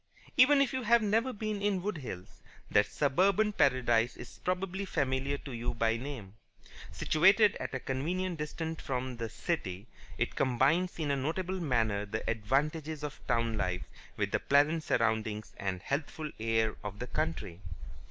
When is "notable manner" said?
11.15-12.07